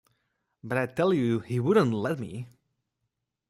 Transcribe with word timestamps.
But 0.63 0.79
I 0.79 0.87
tell 0.87 1.13
you 1.13 1.41
he 1.41 1.59
wouldn’t 1.59 1.93
let 1.93 2.17
me! 2.17 2.47